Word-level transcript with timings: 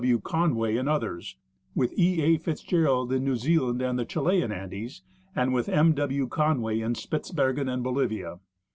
M, 0.03 0.19
Conway 0.21 0.77
and 0.77 0.89
others; 0.89 1.35
with 1.75 1.93
E. 1.95 2.23
A. 2.23 2.37
Fitzgerald 2.37 3.13
in 3.13 3.23
New 3.23 3.35
Zealand 3.35 3.83
and 3.83 3.99
the 3.99 4.03
Chilian 4.03 4.51
Andes, 4.51 5.03
and 5.35 5.53
with 5.53 5.67
W. 5.67 6.23
M. 6.23 6.27
Conway 6.27 6.79
in 6.79 6.95
Spitzbergen 6.95 7.69
and 7.71 7.83
Bolivia. 7.83 8.39